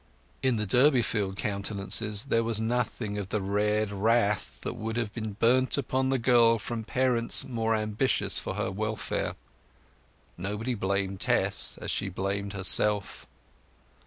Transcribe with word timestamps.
In 0.41 0.55
the 0.55 0.65
Durbeyfield 0.65 1.35
countenances 1.37 2.23
there 2.23 2.43
was 2.43 2.59
nothing 2.59 3.19
of 3.19 3.29
the 3.29 3.39
red 3.39 3.91
wrath 3.91 4.59
that 4.61 4.73
would 4.73 4.97
have 4.97 5.11
burnt 5.37 5.77
upon 5.77 6.09
the 6.09 6.17
girl 6.17 6.57
from 6.57 6.83
parents 6.83 7.45
more 7.45 7.75
ambitious 7.75 8.39
for 8.39 8.55
her 8.55 8.71
welfare. 8.71 9.35
Nobody 10.39 10.73
blamed 10.73 11.19
Tess 11.21 11.77
as 11.83 11.91
she 11.91 12.09
blamed 12.09 12.53
herself. 12.53 13.27